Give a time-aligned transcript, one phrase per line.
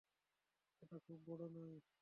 [0.83, 1.81] এটা খুব বড় নয়।